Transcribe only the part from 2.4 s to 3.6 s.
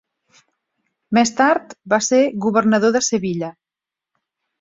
governador de Sevilla.